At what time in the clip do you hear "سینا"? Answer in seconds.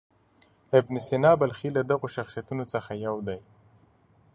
1.07-1.31